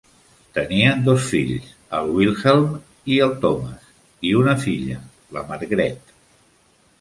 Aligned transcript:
Tenien 0.53 1.03
dos 1.09 1.27
fills, 1.33 1.67
el 1.97 2.09
Vilhelm 2.15 2.71
i 3.17 3.19
el 3.27 3.35
Tomas, 3.45 3.93
i 4.31 4.33
una 4.41 4.57
filla, 4.65 4.99
la 5.39 5.45
Margrethe. 5.53 6.19